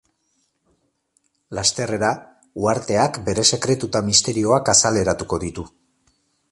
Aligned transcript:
Lasterrera, 1.57 2.09
uharteak 2.65 3.21
bere 3.29 3.47
sekretu 3.57 3.93
eta 3.95 4.05
misterioak 4.11 4.77
azaleratuko 4.77 5.45
ditu. 5.47 5.73